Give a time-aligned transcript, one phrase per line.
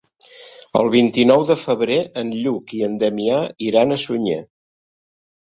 [0.79, 3.39] El vint-i-nou de febrer en Lluc i en Damià
[3.71, 4.43] iran a Sunyer.